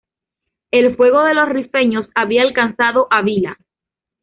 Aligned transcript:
El 0.71 0.95
fuego 0.95 1.23
de 1.25 1.35
los 1.35 1.47
rifeños 1.49 2.07
había 2.15 2.41
alcanzado 2.41 3.05
a 3.11 3.21
Vila. 3.21 3.59